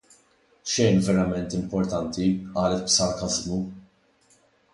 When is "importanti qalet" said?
1.57-2.83